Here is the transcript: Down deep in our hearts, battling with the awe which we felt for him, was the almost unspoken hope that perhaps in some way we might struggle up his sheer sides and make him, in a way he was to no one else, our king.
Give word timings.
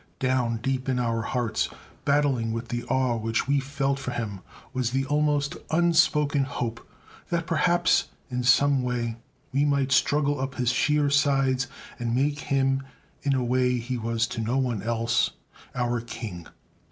Down 0.17 0.57
deep 0.57 0.89
in 0.89 0.97
our 0.97 1.21
hearts, 1.21 1.69
battling 2.05 2.53
with 2.53 2.69
the 2.69 2.83
awe 2.85 3.15
which 3.17 3.47
we 3.47 3.59
felt 3.59 3.99
for 3.99 4.09
him, 4.09 4.39
was 4.73 4.89
the 4.89 5.05
almost 5.05 5.57
unspoken 5.69 6.43
hope 6.43 6.83
that 7.29 7.45
perhaps 7.45 8.05
in 8.27 8.41
some 8.41 8.81
way 8.81 9.17
we 9.53 9.63
might 9.63 9.91
struggle 9.91 10.41
up 10.41 10.55
his 10.55 10.71
sheer 10.71 11.11
sides 11.11 11.67
and 11.99 12.15
make 12.15 12.39
him, 12.39 12.81
in 13.21 13.35
a 13.35 13.43
way 13.43 13.77
he 13.77 13.95
was 13.95 14.25
to 14.29 14.41
no 14.41 14.57
one 14.57 14.81
else, 14.81 15.29
our 15.75 16.01
king. 16.01 16.47